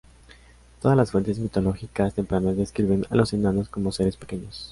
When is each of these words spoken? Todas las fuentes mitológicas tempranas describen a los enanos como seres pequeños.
Todas 0.81 0.97
las 0.97 1.11
fuentes 1.11 1.37
mitológicas 1.37 2.15
tempranas 2.15 2.57
describen 2.57 3.05
a 3.11 3.15
los 3.15 3.33
enanos 3.33 3.69
como 3.69 3.91
seres 3.91 4.17
pequeños. 4.17 4.59